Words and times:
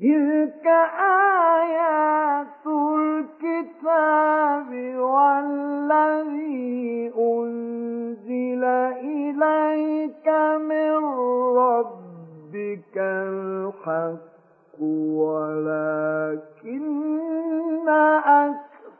تلك 0.00 0.66
آيات 1.56 2.66
الكتاب 2.66 4.70
والذي 4.98 7.12
أنزل 7.18 8.64
إليك 8.64 10.28
من 10.58 11.04
ربك 11.56 12.96
الحق 12.96 14.80
ولكن 15.20 16.80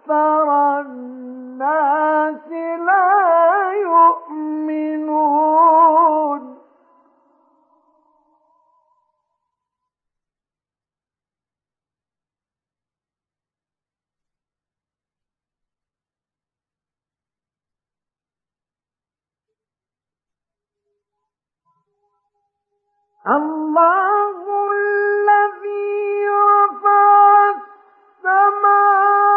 أكثر 0.09 0.81
الناس 0.81 2.49
لا 2.87 3.73
يؤمنون. 3.73 4.81
الله 23.27 24.37
الذي 24.73 26.29
رفع 26.29 27.51
السماوات 28.17 29.30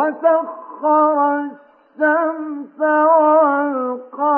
وسخر 0.00 1.18
الشمس 1.40 2.80
والقمر. 3.20 4.30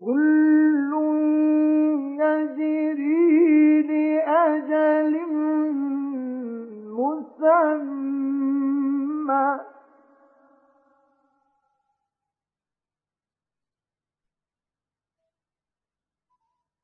كل 0.00 0.92
يجري 2.20 3.82
لأجل 3.82 5.14
مسمى. 6.98 8.12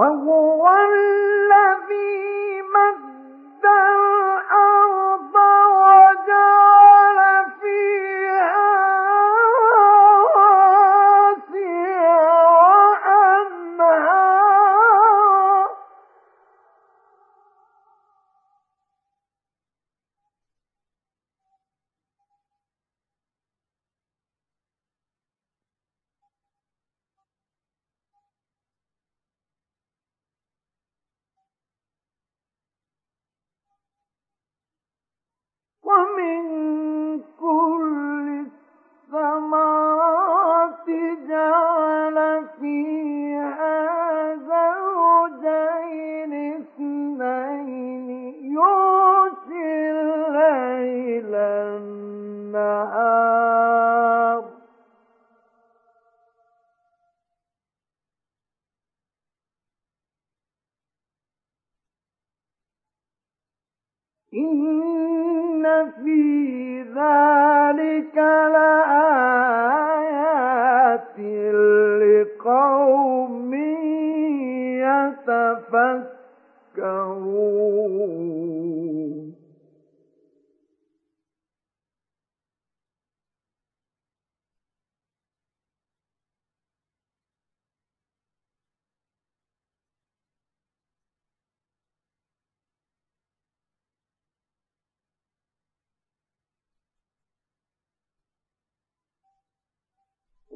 وهو 0.00 0.68
الذي 0.68 2.49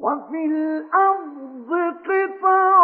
وفي 0.05 0.45
الأرض 0.45 1.69
قطع 2.05 2.75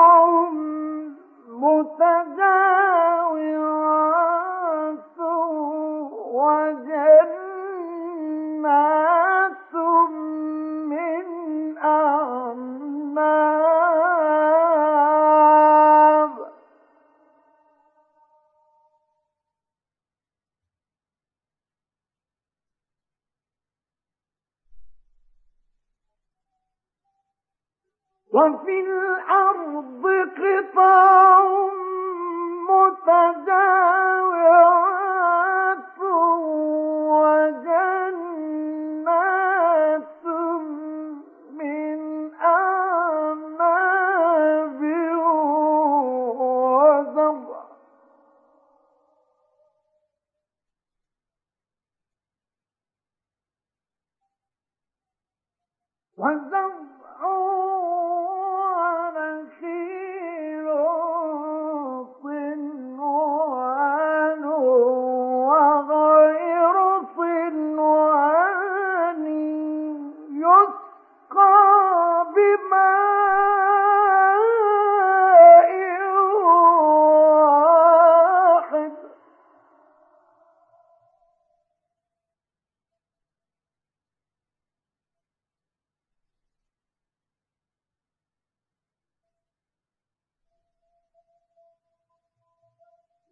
وفي 28.42 28.72
الأرض 28.72 28.81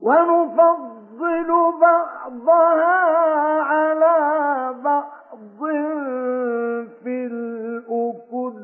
ونفضل 0.02 1.50
بعضها 1.82 3.62
على 3.62 4.18
بعض 4.84 5.60
في 7.04 7.26
الأكل. 7.26 8.64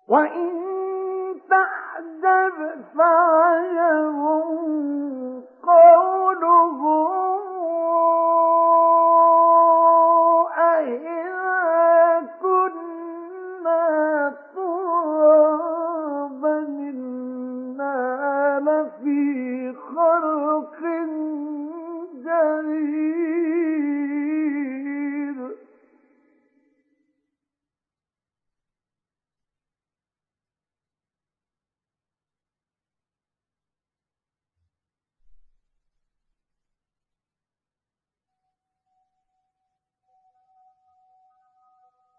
وإن 0.08 0.50
تعجب 1.50 2.84
فعجب 2.98 4.18
قولهم 5.62 7.47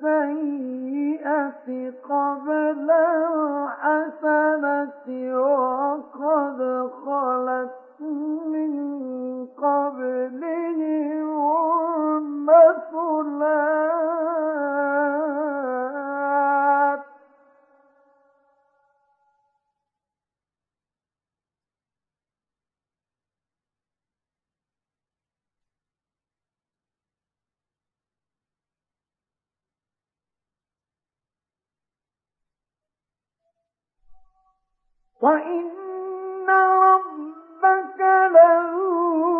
بالسيئة 0.02 0.50
قبل 2.10 2.90
الحسنة 3.30 5.06
وقد 5.40 6.58
خلت 7.04 8.00
من 8.46 8.72
قبلهم 9.46 10.80
المثلات 12.50 13.60
وإن 35.22 36.48
ربك 36.50 38.00
لذو 38.34 39.39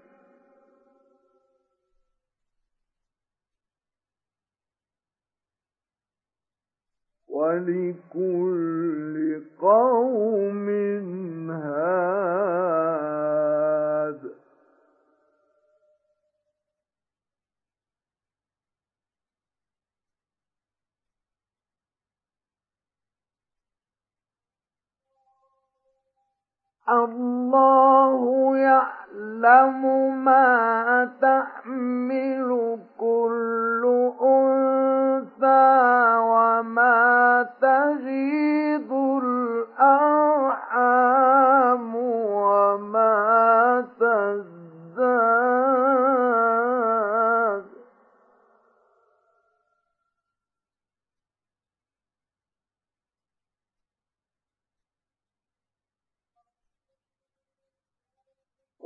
ولكل 7.31 9.15
قوم 9.61 10.69
هاد 11.49 12.31
الله 26.91 28.57
يعلم 28.57 29.81
ما 30.25 31.09
تحمل 31.21 32.79
كل 32.99 34.11
أنثى 34.21 35.71
وما 36.19 37.47
تغيض 37.61 39.00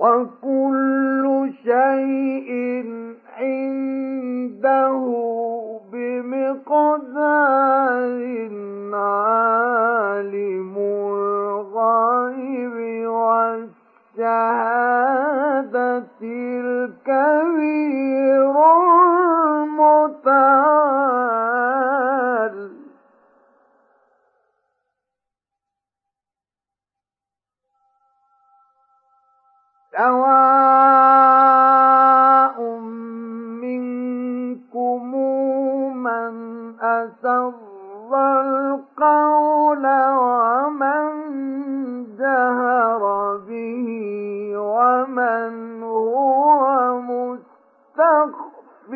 وكل 0.05 1.25
شيء 1.63 2.85
عنده 3.39 5.01
بمقدار 5.91 7.45
عالم 8.93 10.75
الغيب 11.17 12.77
والشهادة 13.07 14.45
الكبير 16.21 17.75
المتعال. 20.15 21.54
سواء 30.95 31.77
منكم 33.63 35.01
من 36.03 36.33
أسر 36.81 37.53
القول 38.13 39.85
ومن 40.19 41.05
جهر 42.19 43.03
به 43.47 43.87
ومن 44.57 45.83
هو 45.83 46.61
مستخف 46.99 48.89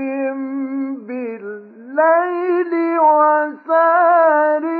بالليل 1.08 2.74
وسارب 3.00 4.79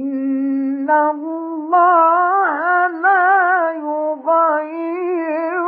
إن 0.00 0.90
الله 0.90 2.86
لا 2.86 3.72
يغير 3.72 5.64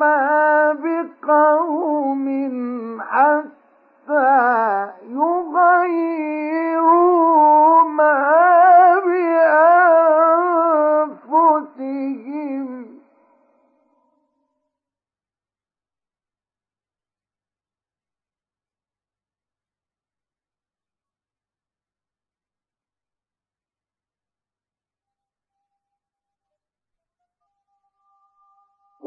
ما 0.00 0.72
بقوم 0.72 2.26
حتى 3.00 4.90
يغيروا 5.10 6.27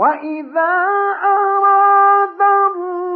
وإذا 0.01 0.73
أراد 1.23 2.41
الله 2.41 3.10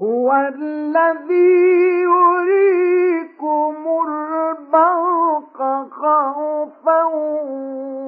هو 0.00 0.32
الذي 0.32 2.02
يريكم 2.02 3.76
البرق 4.08 5.58
خوفا 5.90 7.04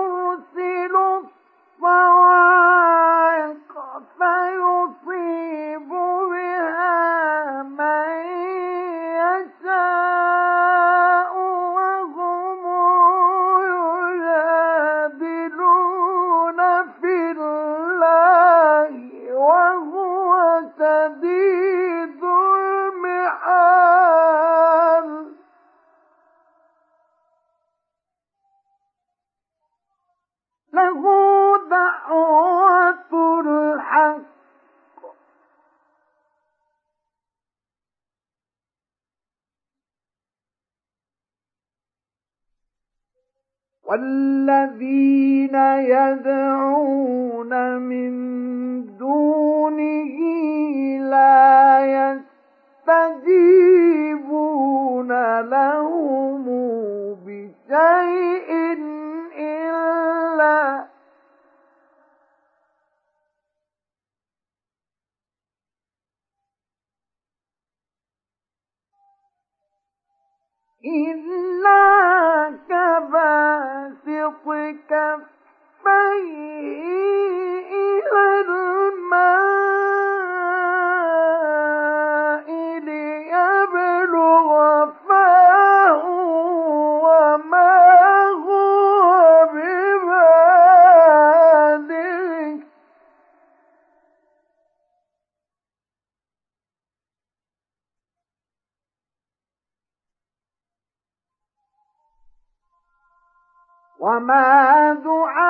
وما 104.01 104.93
دعاء 104.93 105.41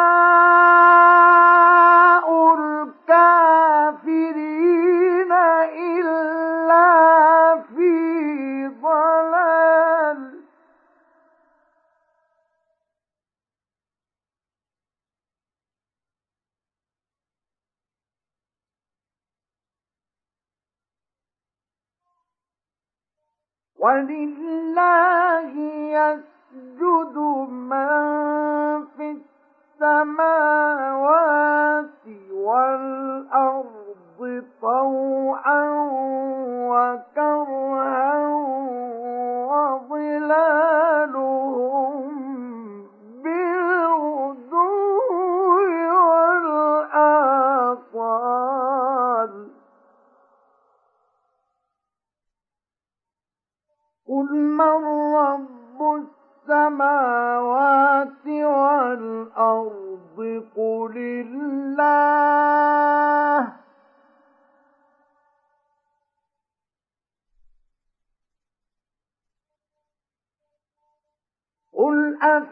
الكافرين 2.60 4.12
إلا 5.92 6.92
في 7.76 8.68
ضلال 8.68 10.42
ولله 23.80 25.01
مَا 30.18 30.51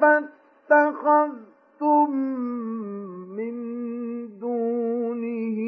فاتخذتم 0.02 2.10
من 3.38 3.56
دونه 4.40 5.60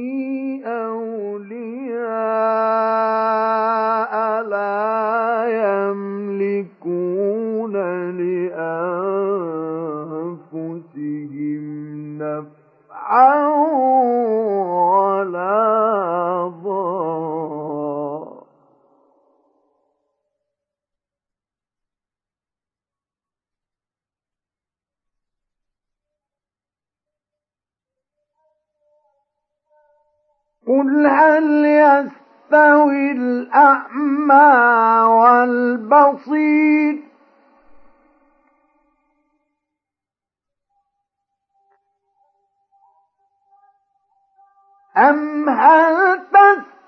أولياء 3.02 4.44
لا 4.44 5.91
يملكون 5.91 7.76
لأنفسهم 10.72 11.63
نفعا 12.17 13.51
هل 31.08 31.66
يستوي 31.66 33.12
الأعمى 33.12 34.52
والبصير؟ 35.08 37.04
أم 44.98 45.50
هل 45.50 46.20
تستوي 46.20 46.81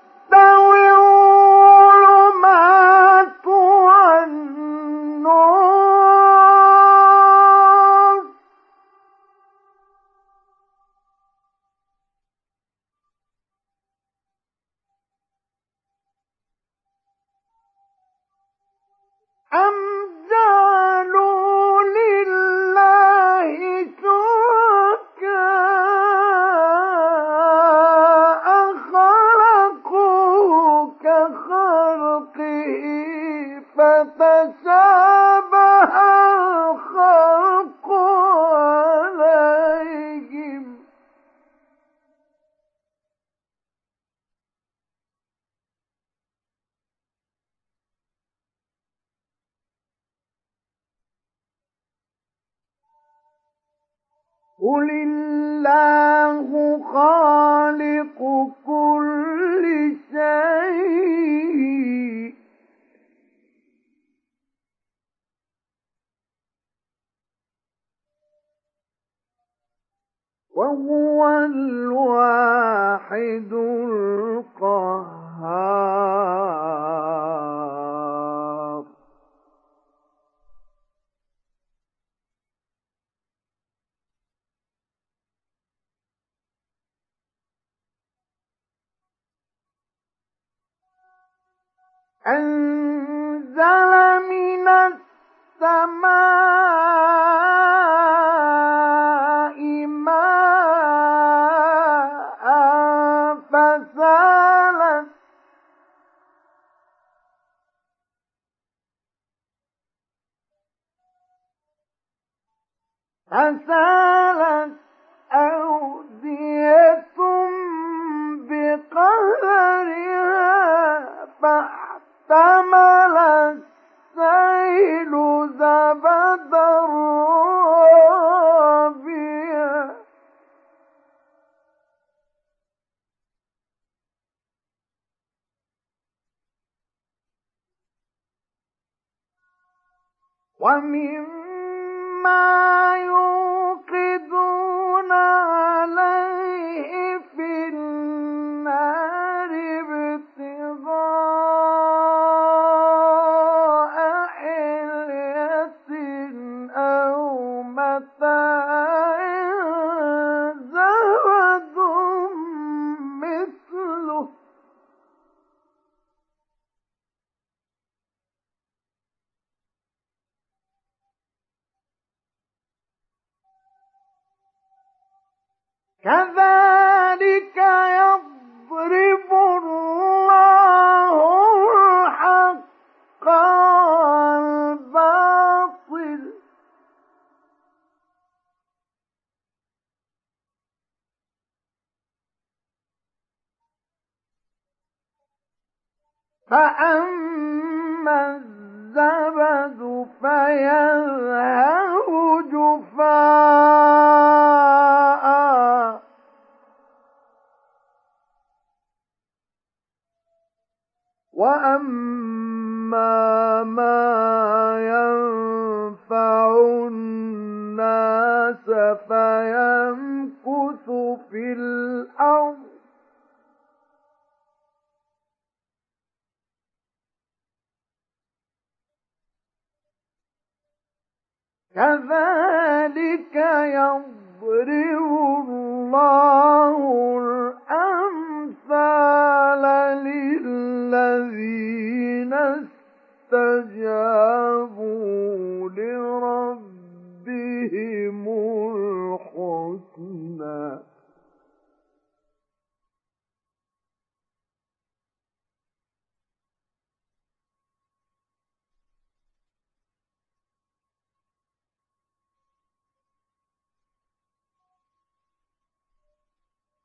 قل 54.64 54.90
الله 54.90 56.48
خالق 56.92 58.20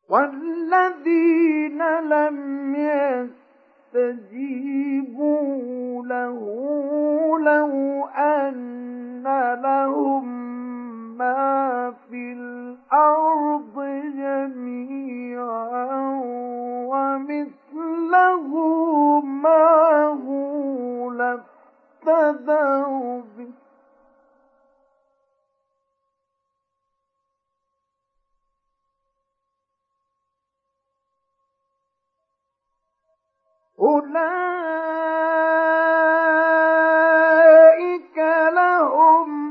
والذين 0.09 1.81
لم 1.99 2.75
يستجيبوا 3.95 6.03
له 6.05 6.39
لو 7.39 8.05
أن 8.17 9.23
لهم 9.63 10.25
ما 11.17 11.93
في 12.09 12.33
الأرض 12.33 13.75
جميعا 14.15 15.99
ومثله 16.89 18.49
ما 19.21 20.05
هو 20.27 21.11
لافتدوا 21.11 23.21
أولئك 33.81 34.19
لهم 38.53 39.48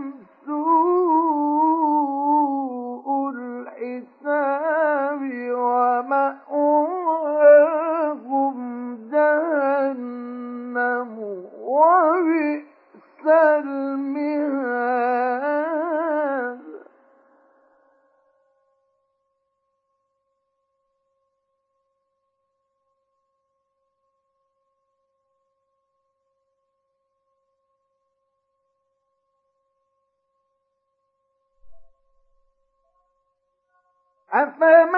ما 34.92 34.97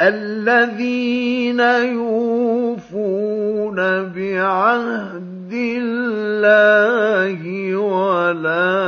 الذين 0.00 1.60
يوفون 1.94 3.76
بعهد 4.16 5.52
الله 5.52 7.40
ولا 7.76 8.80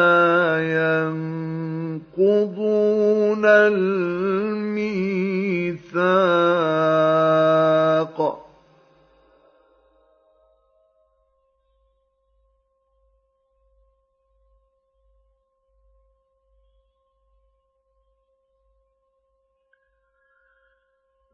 ينقضون 2.19 3.45
الميثاق. 3.45 4.93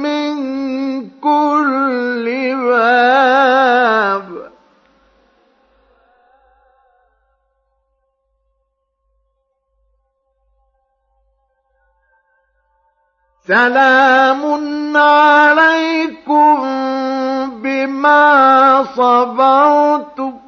من 0.02 0.34
كل 1.20 2.26
باب. 2.56 4.26
سلام. 13.46 14.15
صبرتم 18.96 20.40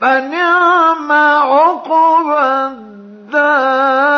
فنعم 0.00 1.12
عقبى 1.12 2.40
الدار. 2.66 4.08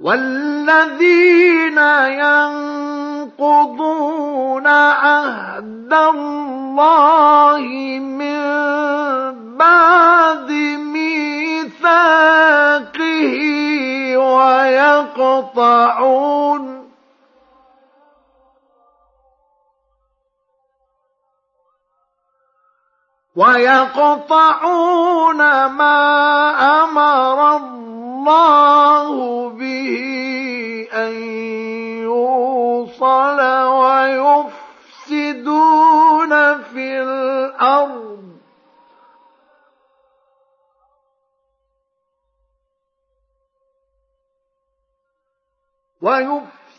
والذين 0.00 1.78
ينقضون 3.38 4.66
عهد 4.66 5.92
الله 5.92 7.58
من 7.98 9.56
بعد 9.56 10.50
ميثاقه 10.94 11.84
ويقطعون. 14.16 15.74
ويقطعون 23.36 24.86
ما 25.66 26.00
أمر 26.84 27.56
الله 27.56 29.48
به 29.48 30.88
أن 30.94 31.63
يوصل 32.94 33.40
ويفسدون 35.10 36.32
في 36.62 37.02
الأرض. 37.02 38.24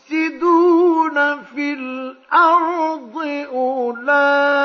ويفسدون 0.06 1.16
في 1.42 1.72
الأرض 1.72 3.16
أولئك 3.52 4.58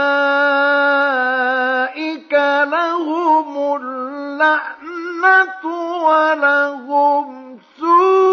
لهم 2.64 3.76
اللعنة 3.82 5.66
ولهم 6.04 7.60
سوء 7.80 8.31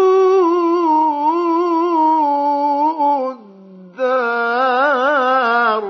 الدار. 3.99 5.83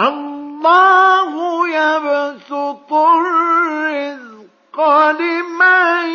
الله 0.00 1.32
يبسط 1.68 2.92
الرزق 2.92 4.78
لمن 5.10 6.06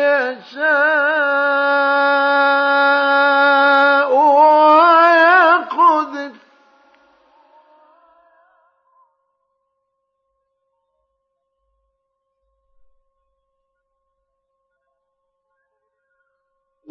يشاء. 0.00 1.02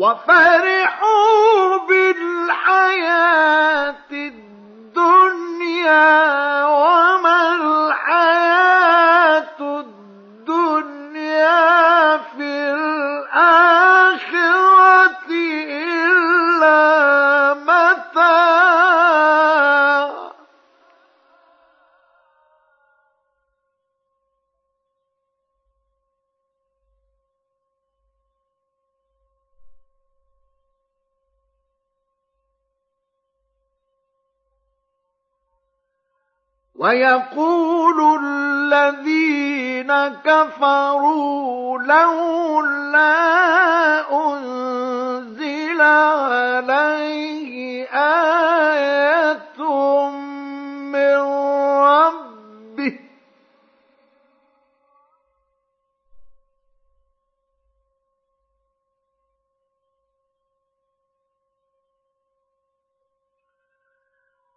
وفرحوا 0.02 1.78
بالحياة. 1.88 3.51
ويقول 36.82 38.20
الذين 38.26 39.92
كفروا 40.26 41.80
لولا 41.80 43.14
أنزل 44.34 45.82
عليه 45.82 47.86
آية 47.94 49.60
من 50.94 51.18
ربه 51.86 53.00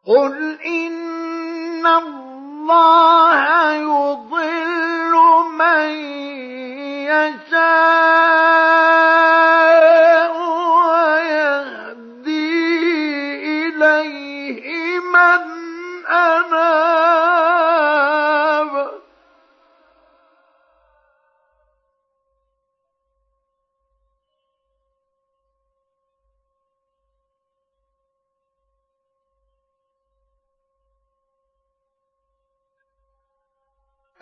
قل 0.07 0.61
إن 0.61 1.04
الله 2.64 3.34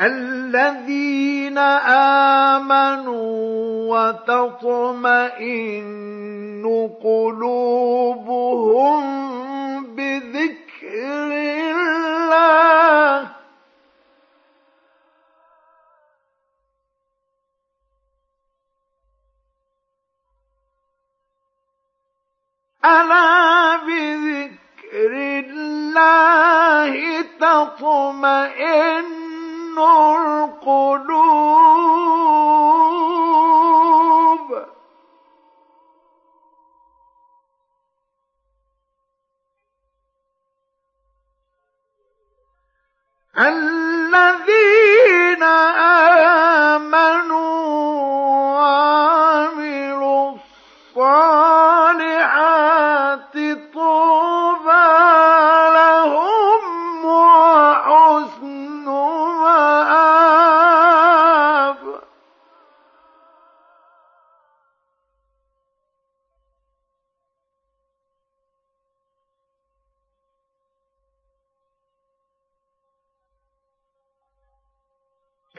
الذين 0.02 1.58
آمنوا 2.58 3.22
وتطمئن 4.22 5.82
قلوبهم 7.02 9.02
بذكر 9.94 11.30
الله. 11.72 13.28
ألا 22.84 23.76
بذكر 23.76 25.12
الله 25.46 26.92
تطمئن 27.40 29.21
القلوب. 29.78 31.22
الذين 43.38 45.42
آمنوا 46.72 48.60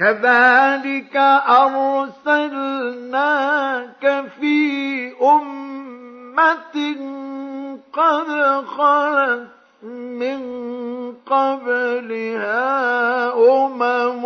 كذلك 0.04 1.16
أرسلناك 2.68 4.04
في 4.40 4.58
أمة 5.22 6.76
قد 7.94 8.30
خلت 8.66 9.48
من 9.94 10.42
قبلها 11.26 12.64
أمم 13.34 14.24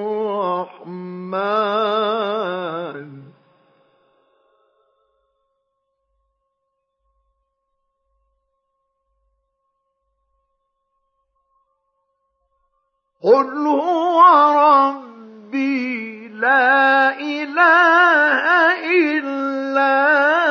قل 13.24 13.68
هو 13.68 14.22
ربي 14.58 16.28
لا 16.28 17.20
إله 17.20 18.46
إلا 19.20 20.51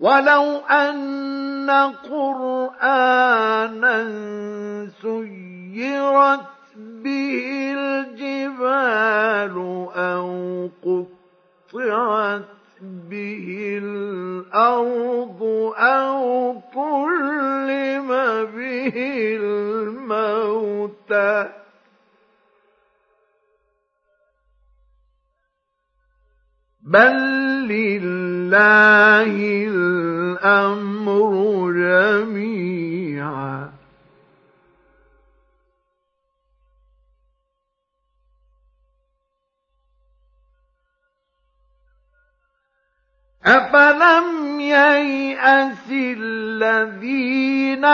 ولو 0.00 0.56
أن 0.70 1.70
قرآنا 2.10 3.28
سيرت 5.02 6.40
به 6.76 7.74
الجبال 7.76 9.56
أو 9.94 10.68
قطعت 10.84 12.44
به 12.80 13.78
الأرض 13.82 15.42
أو 15.76 16.54
كلم 16.74 18.08
به 18.56 18.96
الموتى 19.40 21.32
بل 26.82 27.16
لله 27.68 28.37
الأمر 30.44 31.32
جميعا. 31.72 33.72
أفلم 43.46 44.60
ييأس 44.60 45.90
الذين 45.90 47.84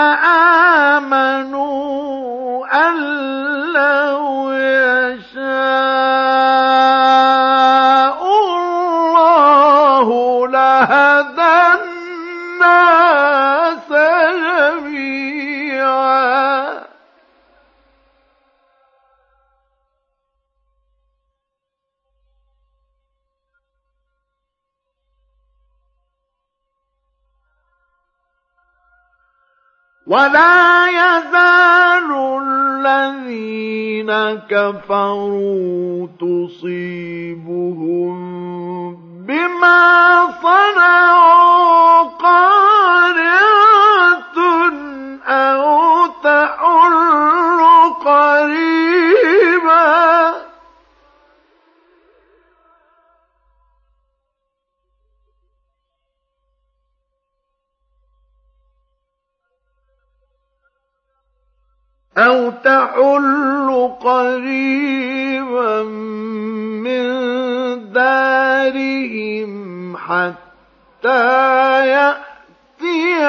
آمنوا 1.01 2.67
أن 2.89 2.97
لو 3.73 4.53
يشاء 4.53 5.45
لهدى 10.85 11.81
الناس 12.61 13.91
جميعا. 14.73 16.05
ولا 30.07 30.87
يزال 30.89 32.11
الذين 32.43 34.11
كفروا 34.49 36.07
تصيبهم 36.21 37.25
بما 39.27 40.29
صنعوا 40.43 42.03
قارعة 42.03 43.45
أو 45.27 46.07
تحل 46.07 47.61
قريبا 48.05 49.85
أو 62.19 62.51
تحل 62.51 63.91
قريبا 64.01 65.83
من 66.83 67.05
دارهم 67.93 69.97
حتى 69.97 71.89
يأتي 71.89 73.25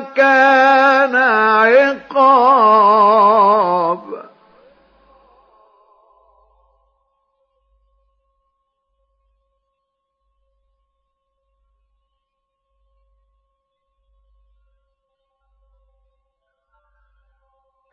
فكيف 0.00 0.32
كان 0.32 1.16
عقاب. 1.16 2.82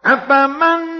أفمن 0.06 0.99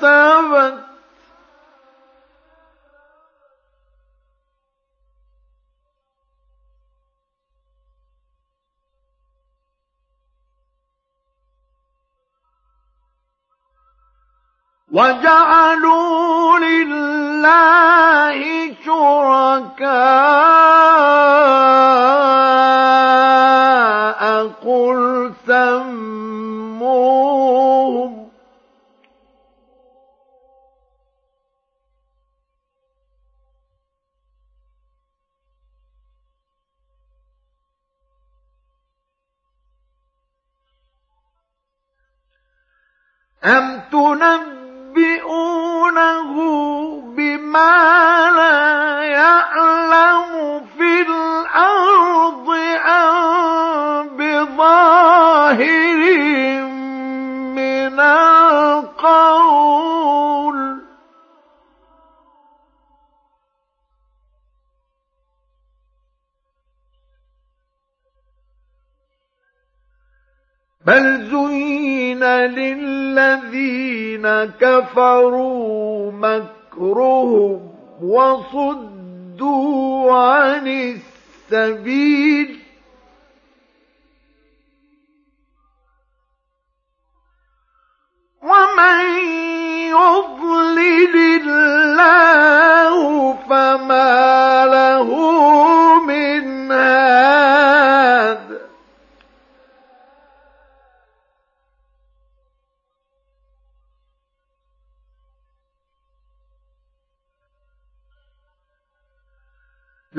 كسبت 0.00 0.84
وجعلوا 14.92 16.58
لله 16.58 18.40
شركاء. 18.84 20.69
أم 43.44 43.80
تنبئونه 43.92 45.30
بما 47.16 48.30
لا 48.36 49.02
يعلم 49.02 50.64
في 50.78 51.02
الأرض 51.02 52.50
أم 52.86 54.08
بظاهر 54.16 56.00
من 57.56 58.00
القول 58.00 59.20
بل 70.86 71.29
للذين 72.24 74.26
كفروا 74.60 76.12
مكرهم 76.12 77.70
وصدوا 78.02 80.12
عن 80.12 80.68
السبيل. 81.52 82.60
ومن 88.42 89.00
يضلل 89.88 90.89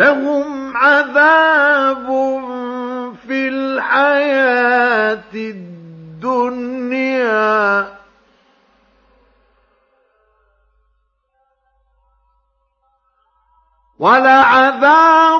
لهم 0.01 0.77
عذاب 0.77 2.07
في 3.27 3.47
الحياة 3.47 5.33
الدنيا. 5.33 6.71
ولعذاب 13.99 15.30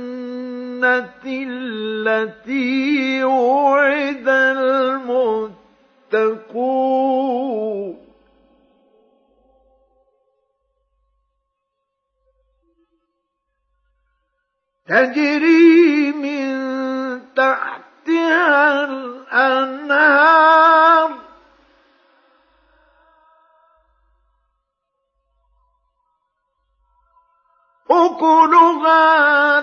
التي 1.26 3.24
وعد 3.24 4.28
المتقون 6.06 6.46
تجري 14.86 15.25
أُكُلُهَا 28.04 29.55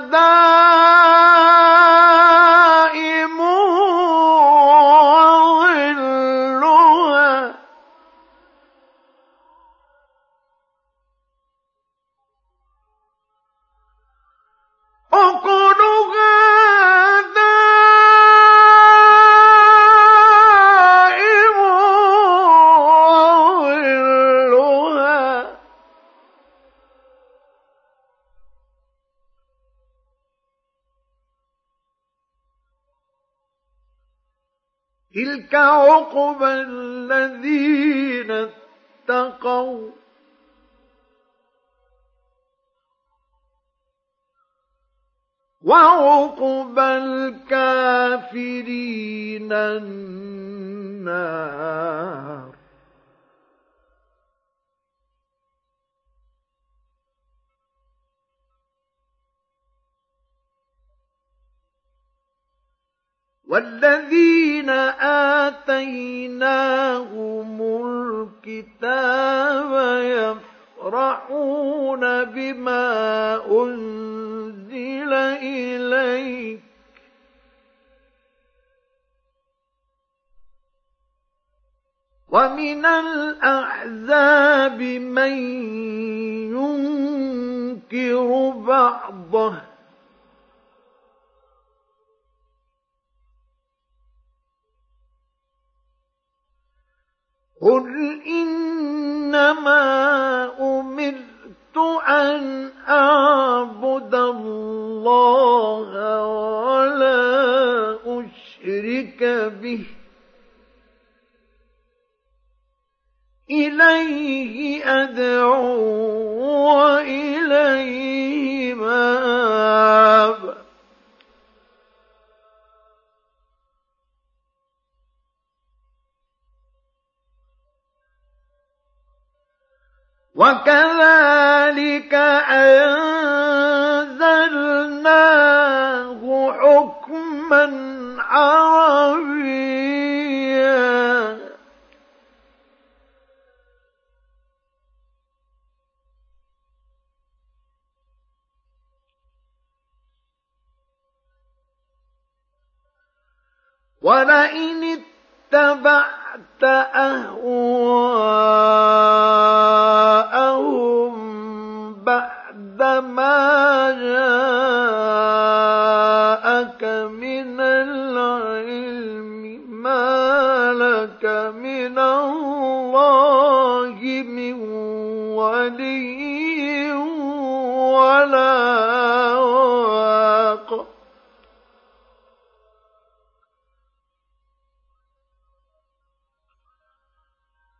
ولئن 154.04 154.53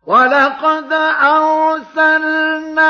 ولقد 0.06 0.92
أرسلنا 1.22 2.84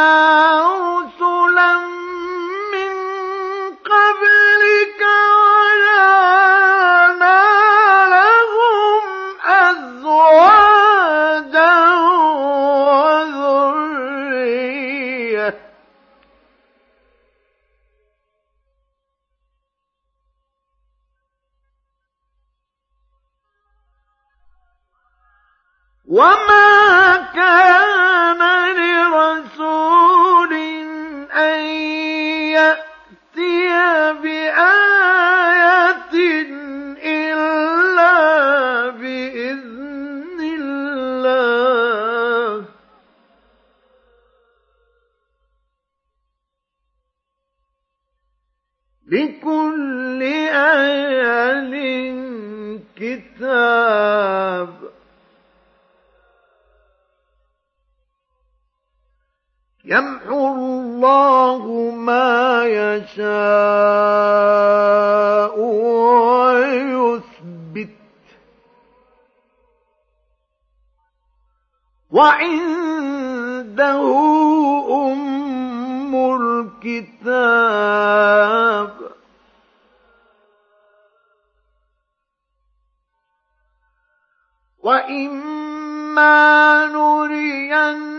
نرين 85.15 86.87
نُرِيَنَّكَ 86.93 88.11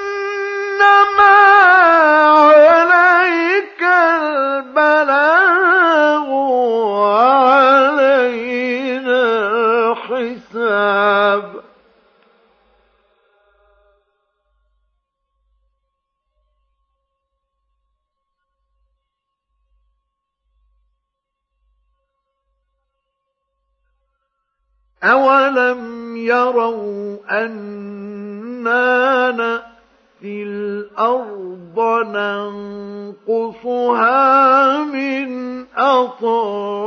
أولم 25.03 26.17
يروا 26.17 27.17
أنا 27.29 28.81
نأتي 29.31 29.76
الأرض 30.23 31.79
ننقصها 33.27 34.13
من 34.83 35.27
أطرافها. 35.75 36.77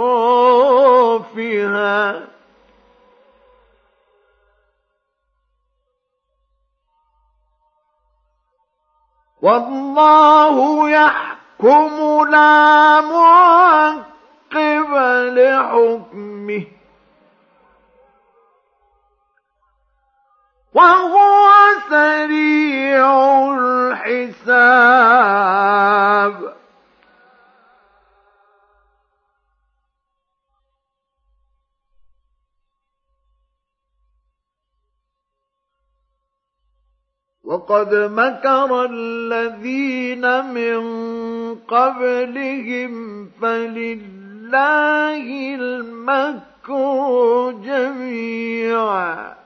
والله 9.43 10.91
يحكم 10.91 12.29
لا 12.31 13.01
معقب 13.01 14.11
لحكمه. 15.37 16.80
وهو 20.75 21.49
سريع 21.91 23.07
الحساب. 23.59 24.91
وقد 37.45 37.95
مكر 37.95 38.85
الذين 38.85 40.45
من 40.55 40.81
قبلهم 41.55 43.27
فلله 43.43 45.27
المكر 45.55 47.51
جميعا. 47.65 49.40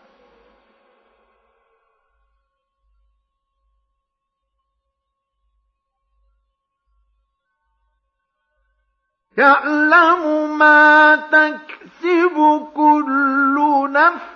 يعلم 9.38 10.58
ما 10.58 11.16
تكسب 11.16 12.66
كل 12.74 13.88
نفس. 13.92 14.34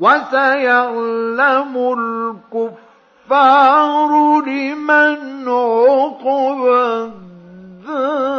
وسيعلم 0.00 1.74
الكفار 3.28 4.10
لمن 4.46 5.48
عقب 5.48 6.66
الدار 7.88 8.38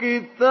الكتاب. 0.00 0.46